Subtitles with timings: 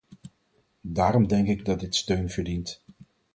[0.81, 2.83] Daarom denk ik dat dit steun verdient.